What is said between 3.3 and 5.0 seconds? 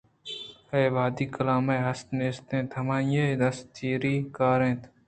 ءِ دست چیری ءَ کارا اَنت